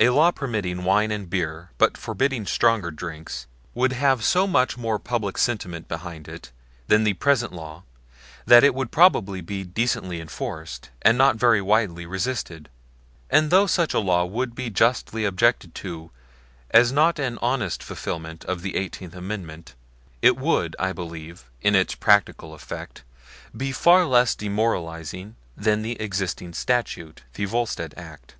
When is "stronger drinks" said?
2.44-3.46